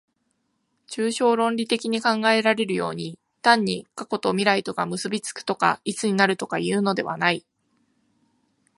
[0.89, 7.45] 抽象論理的に考えられるように、単に過去と未来とが結び附くとか一になるとかいうのではない。